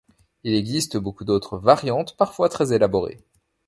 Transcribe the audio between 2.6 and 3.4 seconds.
élaborées.